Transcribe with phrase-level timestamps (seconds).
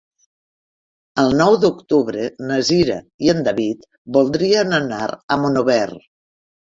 [1.23, 3.85] El nou d'octubre na Cira i en David
[4.15, 5.83] voldrien anar a Monòver.